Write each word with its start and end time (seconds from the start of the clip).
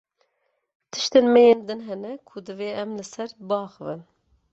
Tiştên 0.91 1.25
me 1.33 1.41
yên 1.49 1.61
din 1.67 1.81
hene 1.87 2.11
ku 2.27 2.35
divê 2.45 2.69
em 2.81 2.89
li 2.97 3.05
ser 3.13 3.29
biaxivin. 3.47 4.01